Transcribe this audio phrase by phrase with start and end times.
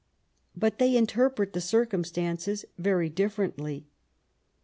[0.55, 3.85] But they interpret the circumstances very differently.